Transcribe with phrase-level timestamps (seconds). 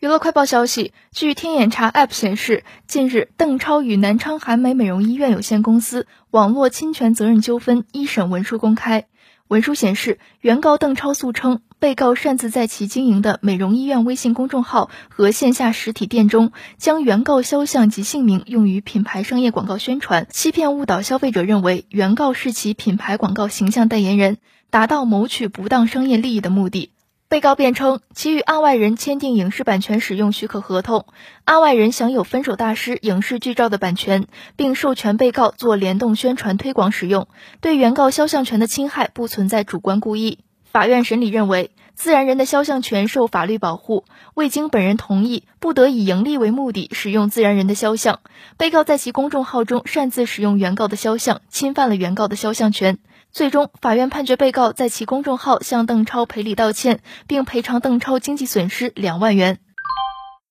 [0.00, 9.06] 娱乐快报消息，据天眼查 App 显示，近日邓超与南昌韩美美容医院有限公司网络侵权责任纠纷一审文书公开。
[9.48, 24.38] 文书显示，原告邓超诉称，被告擅自在其经营的美容医院微信公众号和线下实体店中，将原告肖像及姓名用于品牌商业广告宣传，欺骗误导消费者认为原告是其品牌广告形象代言人，
[24.70, 26.92] 达到谋取不当商业利益的目的。
[27.28, 31.04] 被告辩称，其与案外人签订影视版权使用许可合同，
[31.44, 37.28] 案外人享有《分手大师》影视剧照的版权，并授权被告做联动宣传推广使用。
[37.60, 40.38] 对原告肖像权的侵害不存在主观故意。
[40.64, 48.20] 法院审理认为，自然人的肖像权受法律保护，未经本人同意，不得以盈利为目的使用自然人的肖像。
[48.56, 52.98] 被告在其公众号中擅自使用原告的肖像，侵犯了原告的肖像权。
[53.30, 59.58] 最终，法院判决被告在其公众号向邓超赔礼道歉，并赔偿邓超经济损失两万元。